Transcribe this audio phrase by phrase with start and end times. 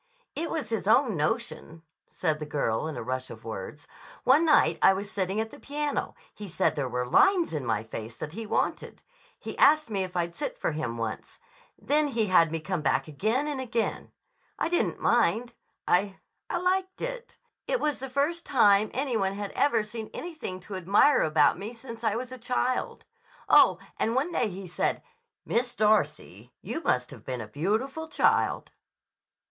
[0.35, 3.85] "It was his own notion," said the girl in a rush of words.
[4.23, 6.15] "One night I was sitting at the piano.
[6.33, 9.03] He said there were lines in my face that he wanted.
[9.37, 11.39] He asked me if I'd sit for him once.
[11.77, 14.11] Then he had me come back again and again.
[14.57, 15.53] I didn't mind.
[15.87, 17.37] I—I liked it.
[17.67, 21.73] It was the first time any one had ever seen anything to admire about me
[21.75, 23.05] since I was a child.
[23.47, 25.03] Oh, and one day he said:
[25.45, 28.71] 'Miss Darcy, you must have been a beautiful child.